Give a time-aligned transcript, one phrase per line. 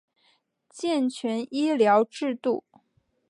[0.67, 2.63] 健全医疗制度